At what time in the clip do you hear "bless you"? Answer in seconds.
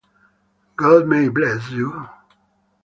1.29-2.07